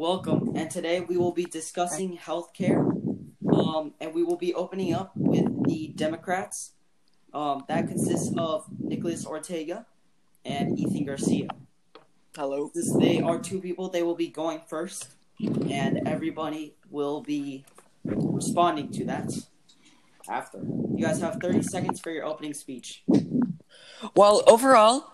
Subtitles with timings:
[0.00, 0.52] welcome.
[0.54, 2.80] And today we will be discussing healthcare.
[3.52, 6.72] Um, and we will be opening up with the Democrats.
[7.34, 9.84] Um, that consists of Nicholas Ortega
[10.42, 11.48] and Ethan Garcia.
[12.34, 12.70] Hello.
[12.72, 15.08] Since they are two people, they will be going first,
[15.38, 17.66] and everybody will be
[18.02, 19.30] responding to that
[20.30, 20.60] after.
[20.96, 23.04] You guys have 30 seconds for your opening speech.
[24.16, 25.12] Well, overall,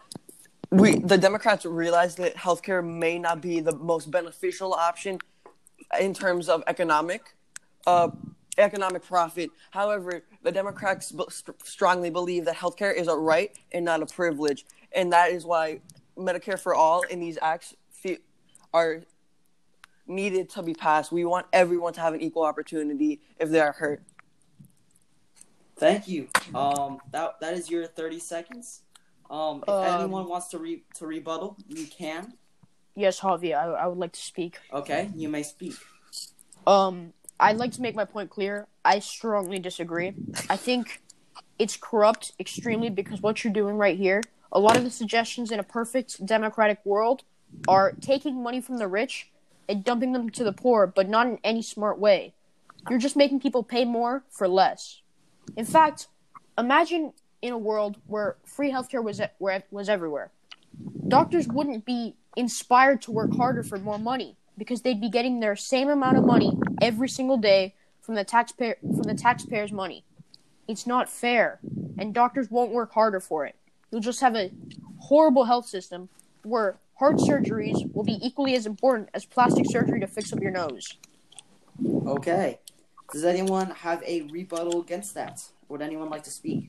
[0.70, 5.18] we the Democrats realize that healthcare may not be the most beneficial option
[6.00, 7.34] in terms of economic
[7.86, 8.08] uh,
[8.58, 9.50] economic profit.
[9.70, 14.06] However, the Democrats b- st- strongly believe that healthcare is a right and not a
[14.06, 15.80] privilege, and that is why
[16.16, 18.18] Medicare for all in these acts fe-
[18.72, 19.02] are
[20.06, 21.12] needed to be passed.
[21.12, 24.02] We want everyone to have an equal opportunity if they are hurt.
[25.76, 26.28] Thank you.
[26.54, 28.80] Um, that that is your 30 seconds.
[29.30, 32.34] Um, if Um, anyone wants to re- to rebuttal, you can.
[32.94, 34.58] Yes, Javi, I, I would like to speak.
[34.72, 35.74] Okay, you may speak.
[36.66, 38.66] Um, I'd like to make my point clear.
[38.84, 40.14] I strongly disagree.
[40.48, 41.02] I think
[41.58, 45.60] it's corrupt extremely because what you're doing right here, a lot of the suggestions in
[45.60, 47.24] a perfect democratic world
[47.68, 49.30] are taking money from the rich
[49.68, 52.32] and dumping them to the poor, but not in any smart way.
[52.88, 55.00] You're just making people pay more for less.
[55.56, 56.08] In fact,
[56.56, 59.20] imagine in a world where free healthcare was
[59.70, 60.30] was everywhere.
[61.08, 65.56] Doctors wouldn't be inspired to work harder for more money because they'd be getting their
[65.56, 70.04] same amount of money every single day from the taxpayer from the taxpayers' money.
[70.68, 71.60] It's not fair,
[71.98, 73.54] and doctors won't work harder for it.
[73.90, 74.50] You'll just have a
[74.98, 76.08] horrible health system
[76.42, 80.50] where heart surgeries will be equally as important as plastic surgery to fix up your
[80.50, 80.96] nose.
[82.06, 82.58] Okay.
[83.12, 85.44] Does anyone have a rebuttal against that?
[85.68, 86.68] Would anyone like to speak?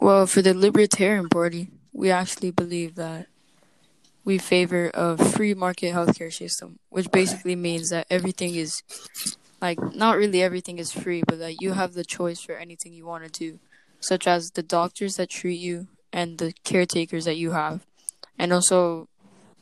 [0.00, 3.26] Well, for the Libertarian Party, we actually believe that
[4.24, 8.82] we favor a free market healthcare system, which basically means that everything is
[9.60, 13.06] like not really everything is free, but that you have the choice for anything you
[13.06, 13.58] want to do,
[14.00, 17.86] such as the doctors that treat you and the caretakers that you have,
[18.38, 19.08] and also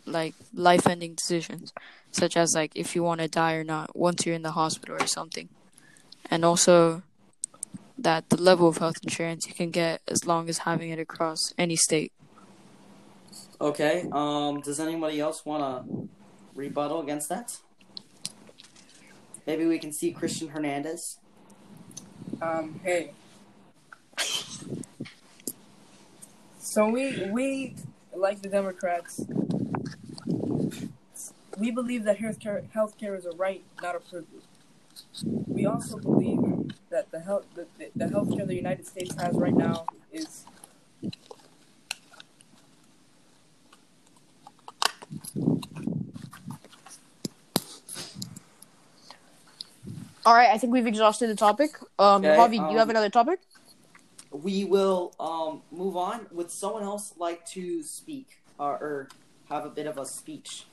[0.07, 1.73] like life-ending decisions,
[2.11, 4.97] such as like if you want to die or not once you're in the hospital
[4.97, 5.49] or something,
[6.31, 7.03] and also
[8.01, 11.53] that the level of health insurance you can get as long as having it across
[11.59, 12.13] any state.
[13.61, 14.09] Okay.
[14.11, 16.09] Um, does anybody else want to
[16.55, 17.59] rebuttal against that?
[19.47, 21.19] Maybe we can see Christian Hernandez.
[22.41, 23.13] Um, hey.
[26.59, 27.75] So we we
[28.15, 29.25] like the Democrats.
[31.59, 34.40] We believe that healthcare healthcare is a right, not a privilege.
[35.49, 39.55] We also believe that the health the, the, the healthcare the United States has right
[39.55, 40.45] now is
[50.27, 51.79] All right, I think we've exhausted the topic.
[51.99, 53.41] Um, Okay, Javi, do um, you have another topic?
[54.31, 56.27] We will um move on.
[56.31, 58.29] Would someone else like to speak
[58.59, 59.09] or, or
[59.49, 60.67] have a bit of a speech?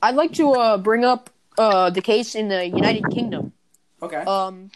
[0.00, 3.52] I'd like to uh, bring up uh, the case in the United Kingdom.
[4.02, 4.22] Okay.
[4.24, 4.70] Um,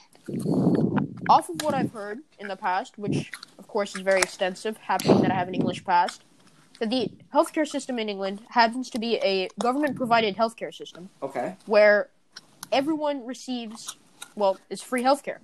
[1.29, 5.23] off of what I've heard in the past, which of course is very extensive, happening
[5.23, 6.23] that I have an English past,
[6.79, 11.57] that the healthcare system in England happens to be a government-provided healthcare system Okay.
[11.67, 12.11] where
[12.71, 13.97] everyone receives,
[14.37, 15.39] well, it's free healthcare.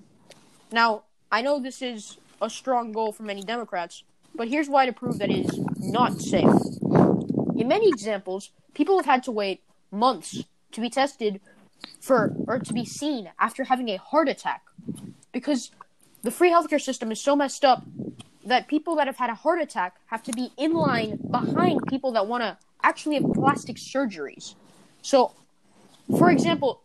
[0.70, 4.04] Now, I know this is a strong goal for many Democrats,
[4.36, 6.50] but here's why to prove that it is not safe.
[7.56, 11.40] In many examples, people have had to wait months to be tested
[12.00, 14.62] for or to be seen after having a heart attack
[15.32, 15.70] because
[16.22, 17.84] the free healthcare system is so messed up
[18.44, 22.12] that people that have had a heart attack have to be in line behind people
[22.12, 24.54] that want to actually have plastic surgeries.
[25.02, 25.32] So,
[26.18, 26.82] for example,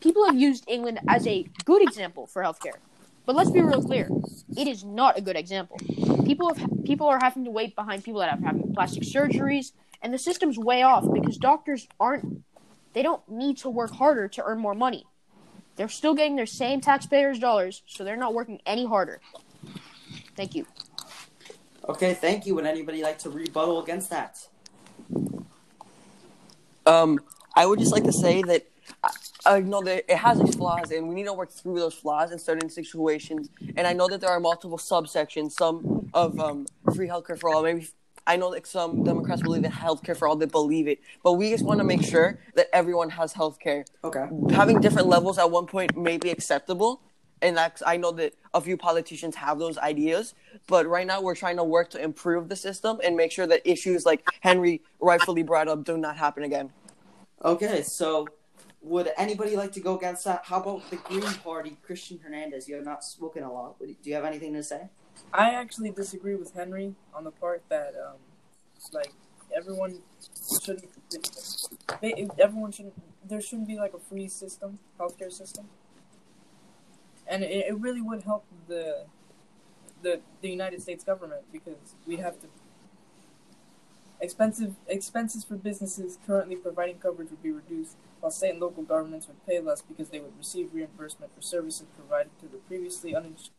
[0.00, 2.76] people have used England as a good example for healthcare.
[3.26, 4.08] But let's be real clear,
[4.56, 5.78] it is not a good example.
[6.24, 10.14] People have people are having to wait behind people that have having plastic surgeries, and
[10.14, 12.44] the system's way off because doctors aren't
[12.96, 15.04] they don't need to work harder to earn more money.
[15.76, 19.20] They're still getting their same taxpayers' dollars, so they're not working any harder.
[20.34, 20.64] Thank you.
[21.86, 22.14] Okay.
[22.14, 22.54] Thank you.
[22.54, 24.48] Would anybody like to rebuttal against that?
[26.86, 27.20] Um,
[27.54, 28.66] I would just like to say that
[29.04, 29.10] I,
[29.44, 32.32] I know that it has its flaws, and we need to work through those flaws
[32.32, 33.50] in certain situations.
[33.76, 36.64] And I know that there are multiple subsections, some of um,
[36.94, 37.62] free healthcare for all.
[37.62, 37.88] Maybe
[38.26, 41.50] I know that some Democrats believe in healthcare for all; they believe it, but we
[41.50, 43.84] just want to make sure that everyone has healthcare.
[44.02, 44.26] Okay.
[44.50, 47.02] Having different levels at one point may be acceptable,
[47.42, 50.34] and that's I know that a few politicians have those ideas,
[50.66, 53.62] but right now we're trying to work to improve the system and make sure that
[53.64, 56.72] issues like Henry rightfully brought up do not happen again.
[57.44, 58.26] Okay, so
[58.80, 60.42] would anybody like to go against that?
[60.44, 62.68] How about the Green Party, Christian Hernandez?
[62.68, 63.78] You have not spoken a lot.
[63.78, 64.88] Do you have anything to say?
[65.32, 68.16] I actually disagree with Henry on the part that, um,
[68.92, 69.12] like,
[69.54, 69.98] everyone
[70.62, 70.88] shouldn't.
[72.00, 72.94] They, everyone shouldn't.
[73.28, 75.68] There shouldn't be like a free system, healthcare system,
[77.26, 79.06] and it, it really would help the
[80.02, 82.46] the the United States government because we have to
[84.20, 89.26] expensive expenses for businesses currently providing coverage would be reduced, while state and local governments
[89.28, 93.50] would pay less because they would receive reimbursement for services provided to the previously uninsured.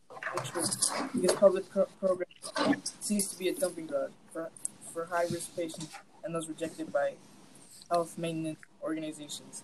[1.14, 4.50] Because public pro- programs seems to be a dumping ground for
[4.92, 5.88] for high risk patients
[6.24, 7.12] and those rejected by
[7.90, 9.62] health maintenance organizations,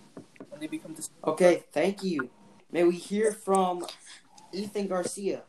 [0.53, 2.31] and they become dis- Okay, thank you.
[2.71, 3.87] May we hear from
[4.53, 5.43] Ethan Garcia?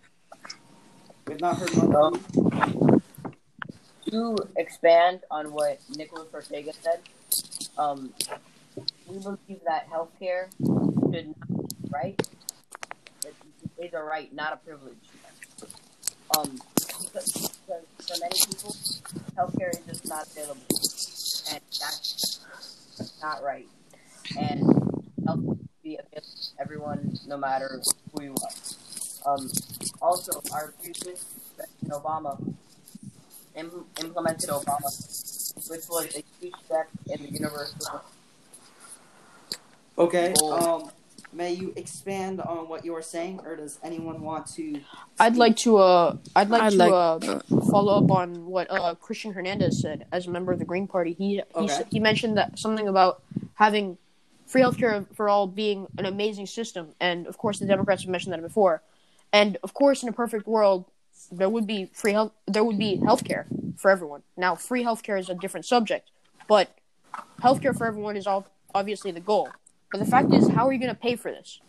[1.27, 3.01] We've not heard much.
[4.16, 7.02] To expand on what Nicholas Ortega said,
[7.78, 8.14] um,
[9.10, 10.48] we believe that healthcare
[11.12, 12.22] should not be right.
[13.26, 13.36] It
[13.78, 14.96] is a right, not a privilege.
[16.38, 18.74] Um, for many people,
[19.38, 20.62] healthcare is just not available,
[21.52, 22.40] and that's
[23.22, 23.68] not right.
[24.40, 24.62] And
[25.26, 27.82] health should be available to everyone, no matter
[28.14, 29.34] who you are.
[29.34, 29.52] Um,
[30.02, 31.26] also, our previous
[31.58, 32.56] president Obama
[33.56, 34.90] im- implemented Obama,
[35.69, 38.02] which was a huge step in the universal.
[39.98, 40.54] Okay, Goal.
[40.54, 40.92] um,
[41.31, 44.81] may you expand on what you are saying, or does anyone want to?
[45.19, 47.40] I'd like to uh I'd like I'd to like- uh
[47.72, 51.13] follow up on what uh Christian Hernandez said as a member of the Green Party.
[51.13, 51.74] He he, Okay.
[51.74, 53.24] s- he mentioned that something about
[53.56, 53.98] having
[54.46, 58.34] free healthcare for all being an amazing system, and of course the Democrats have mentioned
[58.34, 58.81] that before.
[59.34, 60.86] And of course, in a perfect world,
[61.32, 62.32] there would be free health.
[62.48, 63.46] There would be healthcare
[63.78, 64.24] for everyone.
[64.38, 66.12] Now, free healthcare is a different subject,
[66.48, 66.78] but
[67.42, 69.50] healthcare for everyone is all obviously the goal.
[69.92, 71.60] But the fact is, how are you going to pay for this?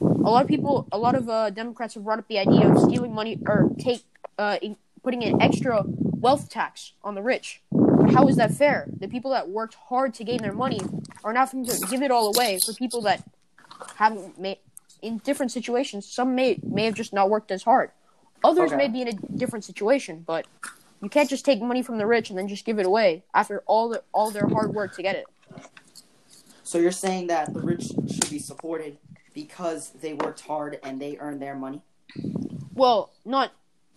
[0.00, 2.78] A lot of people, a lot of uh, Democrats have brought up the idea of
[2.78, 4.02] stealing money or take
[4.38, 7.62] uh, in, putting an extra wealth tax on the rich.
[7.70, 8.88] But how is that fair?
[8.98, 10.80] The people that worked hard to gain their money
[11.24, 13.22] are now going to give it all away for people that
[13.96, 14.58] haven't made
[15.02, 16.06] in different situations.
[16.06, 17.90] Some may may have just not worked as hard.
[18.44, 18.76] Others Okay.
[18.76, 20.46] may be in a different situation, but
[21.02, 23.62] you can't just take money from the rich and then just give it away after
[23.66, 25.26] all the all their hard work to get it.
[26.62, 28.96] So you're saying that the rich should be supported
[29.34, 31.82] because they worked hard and they earned their money?
[32.74, 33.52] well, not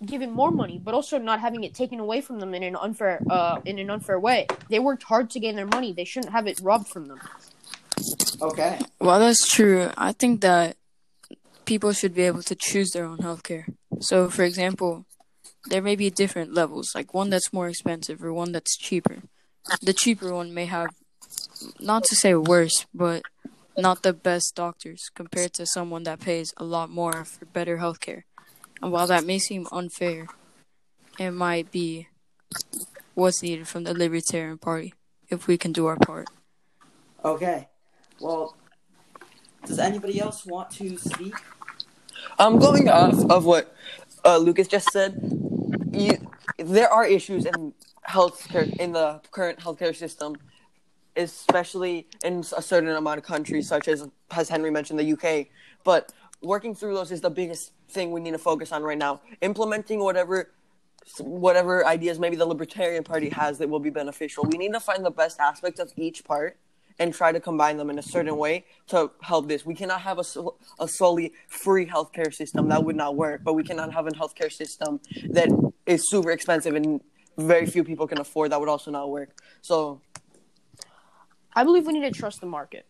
[0.06, 3.22] giving more money, but also not having it taken away from them in an unfair
[3.30, 4.48] uh, in an unfair way.
[4.70, 5.94] They worked hard to gain their money.
[5.94, 7.20] They shouldn't have it robbed from them.
[8.42, 8.80] Okay.
[9.00, 9.90] Well, that's true.
[9.98, 10.76] I think that
[11.66, 13.66] people should be able to choose their own healthcare.
[14.04, 15.06] So, for example,
[15.66, 19.20] there may be different levels, like one that's more expensive or one that's cheaper.
[19.82, 20.90] The cheaper one may have,
[21.80, 23.24] not to say worse, but
[23.78, 28.24] not the best doctors compared to someone that pays a lot more for better healthcare.
[28.82, 30.28] And while that may seem unfair,
[31.18, 32.10] it might be
[33.14, 34.94] what's needed from the Libertarian Party
[35.30, 36.28] if we can do our part.
[37.24, 37.70] Okay.
[38.20, 38.58] Well,
[39.66, 41.36] does anybody else want to speak?
[42.40, 43.76] Um, going off of what
[44.26, 45.20] uh, Lucas just said,
[45.92, 46.18] you,
[46.58, 47.74] there are issues in
[48.08, 50.36] healthcare in the current healthcare system,
[51.16, 55.48] especially in a certain amount of countries, such as as Henry mentioned, the UK.
[55.84, 59.22] But working through those is the biggest thing we need to focus on right now.
[59.42, 60.52] Implementing whatever
[61.20, 64.46] whatever ideas maybe the Libertarian Party has that will be beneficial.
[64.46, 66.58] We need to find the best aspects of each part
[67.00, 69.66] and try to combine them in a certain way to help this.
[69.66, 70.24] We cannot have a,
[70.80, 74.52] a solely free healthcare system that would not work, but we cannot have a healthcare
[74.52, 75.50] system that
[75.86, 77.02] is super expensive and
[77.38, 79.30] very few people can afford that would also not work.
[79.62, 80.02] So,
[81.56, 82.86] I believe we need to trust the market.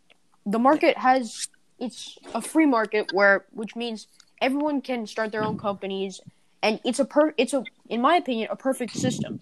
[0.46, 1.48] The market has
[1.80, 4.08] it's a free market where which means
[4.42, 6.22] everyone can start their own companies
[6.62, 9.40] and it's a per it's a in my opinion a perfect system.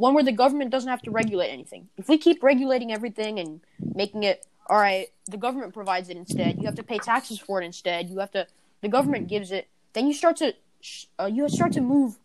[0.00, 1.90] One where the government doesn't have to regulate anything.
[1.98, 3.60] If we keep regulating everything and
[3.94, 6.56] making it all right, the government provides it instead.
[6.56, 8.08] You have to pay taxes for it instead.
[8.08, 8.46] You have to
[8.80, 9.68] the government gives it.
[9.92, 10.54] Then you start to
[11.18, 12.18] uh, you start to move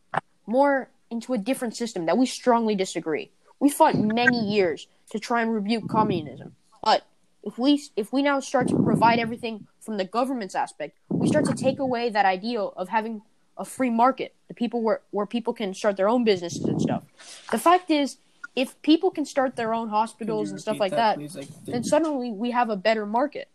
[0.47, 3.31] more into a different system that we strongly disagree.
[3.59, 7.05] We fought many years to try and rebuke communism, but
[7.43, 11.43] if we if we now start to provide everything from the government's aspect, we start
[11.47, 13.21] to take away that ideal of having
[13.57, 17.03] a free market, the people where where people can start their own businesses and stuff.
[17.51, 18.17] The fact is,
[18.55, 21.35] if people can start their own hospitals and stuff like that, please?
[21.35, 23.49] Like, then suddenly we have a better market.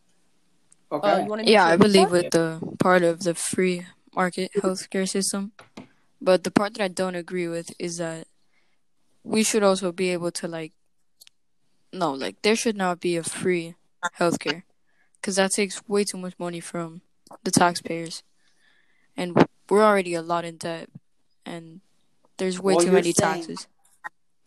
[0.92, 1.08] Okay.
[1.08, 5.08] Uh, you want to Yeah, I believe with the part of the free market healthcare
[5.08, 5.52] system.
[6.20, 8.26] But the part that I don't agree with is that
[9.22, 10.72] we should also be able to like
[11.92, 13.74] no, like there should not be a free
[14.18, 14.62] healthcare
[15.20, 17.02] because that takes way too much money from
[17.42, 18.22] the taxpayers,
[19.16, 19.36] and
[19.70, 20.88] we're already a lot in debt,
[21.46, 21.80] and
[22.36, 23.66] there's way Well, too many saying- taxes.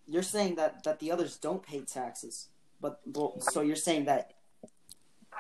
[0.07, 2.49] You're saying that that the others don't pay taxes,
[2.81, 4.33] but well, so you're saying that.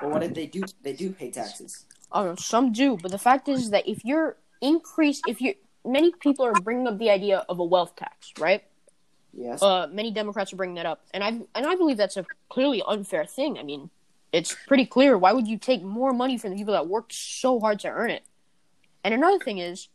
[0.01, 0.63] But what if they do?
[0.81, 1.85] They do pay taxes.
[2.11, 6.45] Oh, some do, but the fact is that if you're increase, if you many people
[6.45, 8.63] are bringing up the idea of a wealth tax, right?
[9.33, 9.61] Yes.
[9.61, 12.81] Uh, many Democrats are bringing that up, and I and I believe that's a clearly
[12.87, 13.59] unfair thing.
[13.59, 13.89] I mean,
[14.31, 15.17] it's pretty clear.
[15.17, 18.11] Why would you take more money from the people that worked so hard to earn
[18.11, 18.23] it?
[19.03, 19.89] And another thing is,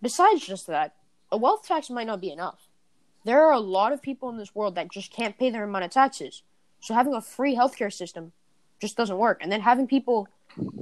[0.00, 0.94] besides just that,
[1.30, 2.68] a wealth tax might not be enough.
[3.24, 5.84] There are a lot of people in this world that just can't pay their amount
[5.84, 6.42] of taxes.
[6.80, 8.32] So having a free healthcare system
[8.80, 9.38] just doesn't work.
[9.42, 10.28] And then having people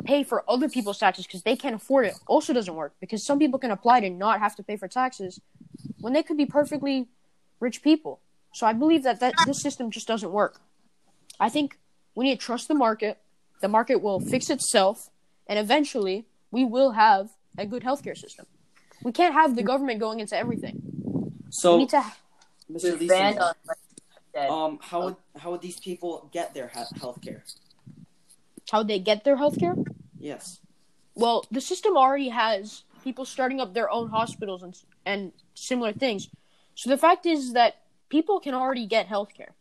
[0.05, 3.38] pay for other people's taxes because they can't afford it also doesn't work because some
[3.38, 5.41] people can apply to not have to pay for taxes
[6.00, 7.09] when they could be perfectly
[7.61, 8.21] rich people.
[8.55, 10.61] So I believe that, that this system just doesn't work.
[11.38, 11.79] I think
[12.15, 13.19] we need to trust the market.
[13.61, 15.11] The market will fix itself,
[15.47, 18.47] and eventually we will have a good healthcare system.
[19.03, 20.81] We can't have the government going into everything.
[20.85, 22.03] We So, need to.
[22.71, 22.81] Mr.
[22.81, 23.97] To Lee, expand on what you
[24.35, 27.45] said, um, how would how would these people get their he- health care?
[28.71, 29.77] How they get their healthcare?
[30.19, 30.61] Yes.
[31.15, 34.75] Well, the system already has people starting up their own hospitals and
[35.07, 36.29] and similar things.
[36.75, 37.77] So the fact is that
[38.09, 39.53] people can already get healthcare.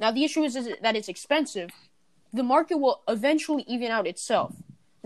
[0.00, 1.70] Now the issue is, is that it's expensive.
[2.32, 4.54] The market will eventually even out itself.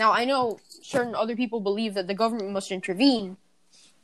[0.03, 0.59] Now I know
[0.95, 3.37] certain other people believe that the government must intervene,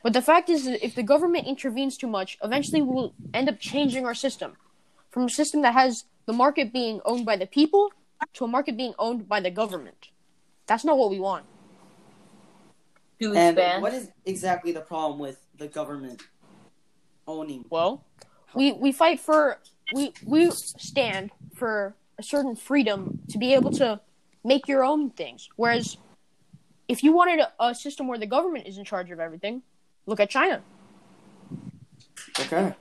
[0.05, 3.59] but the fact is that if the government intervenes too much, eventually we'll end up
[3.59, 4.51] changing our system
[5.11, 7.91] from a system that has the market being owned by the people
[8.35, 10.11] to a market being owned by the government.
[10.69, 11.45] That's not what we want.
[13.21, 16.23] to And expand, what is exactly the problem with the government
[17.27, 17.65] owning?
[17.71, 18.05] Well,
[18.55, 19.59] we we fight for
[19.93, 20.49] we we
[20.93, 22.99] stand for a certain freedom
[23.31, 24.01] to be able to
[24.45, 25.49] make your own things.
[25.57, 25.97] Whereas,
[26.89, 29.63] if you wanted a, a system where the government is in charge of everything,
[30.07, 30.63] look at China.
[32.41, 32.75] Okay.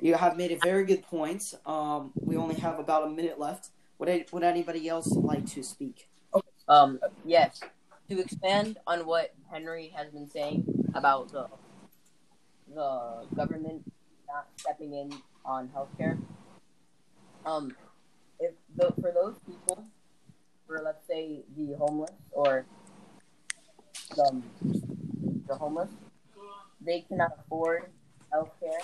[0.00, 1.54] You have made a very good point.
[1.64, 3.70] Um, we only have about a minute left.
[3.98, 6.08] Would I, would anybody else like to speak?
[6.68, 7.60] um, yes,
[8.08, 11.46] to expand on what Henry has been saying about the
[12.74, 13.82] the government
[14.28, 15.12] not stepping in
[15.44, 16.18] on healthcare.
[17.44, 17.76] Um,
[18.78, 19.84] if the, for those people,
[20.66, 22.66] for let's say the homeless or
[24.14, 24.42] the,
[25.48, 25.90] the homeless,
[26.80, 27.84] they cannot afford
[28.32, 28.82] healthcare.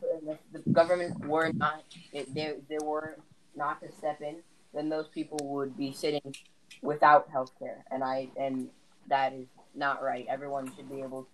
[0.00, 3.16] So if the government were not, if they they were
[3.54, 4.36] not to step in,
[4.74, 6.34] then those people would be sitting
[6.82, 8.68] without healthcare, and I and
[9.08, 10.26] that is not right.
[10.28, 11.28] Everyone should be able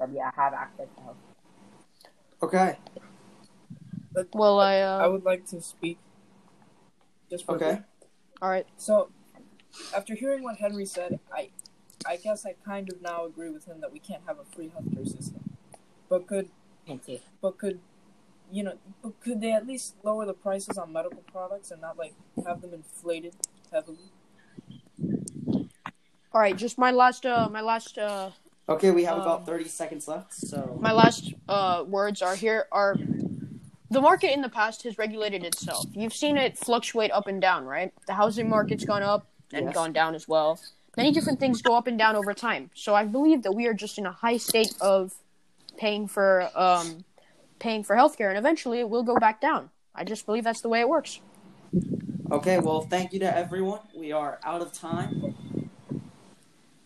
[0.00, 1.16] to be, have access to health.
[2.42, 2.78] Okay.
[4.32, 5.98] Well, I uh, I would like to speak.
[7.30, 7.78] Just for a Okay.
[8.42, 8.66] all right.
[8.76, 9.10] So,
[9.94, 11.50] after hearing what Henry said, I,
[12.06, 14.70] I guess I kind of now agree with him that we can't have a free
[14.70, 15.42] healthcare system.
[16.08, 16.50] But could,
[16.86, 17.02] Can't
[17.40, 17.80] but could,
[18.52, 21.98] you know, but could they at least lower the prices on medical products and not
[21.98, 22.14] like
[22.46, 23.34] have them inflated
[23.72, 23.98] heavily?
[26.32, 26.56] All right.
[26.56, 28.30] Just my last uh my last uh
[28.68, 30.76] Okay, we have Um, about 30 seconds left, so.
[30.80, 32.98] my last uh, words are here are
[33.90, 35.86] the market in the past has regulated itself.
[35.92, 37.92] You've seen it fluctuate up and down, right?
[38.06, 39.74] The housing market's gone up and Yes.
[39.74, 40.60] gone down as well.
[40.96, 42.70] Many different things go up and down over time.
[42.74, 45.12] So I believe that we are just in a high state of
[45.76, 47.04] paying for um,
[47.58, 49.70] paying for healthcare, and eventually it will go back down.
[49.94, 51.20] I just believe that's the way it works.
[52.30, 53.80] Okay, well, thank you to everyone.
[53.94, 55.22] We are out of time.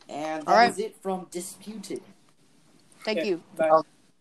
[0.09, 0.79] And that is All right.
[0.79, 2.03] it from Disputed.
[3.05, 3.43] Thank Okay, you.
[3.57, 3.71] Bye.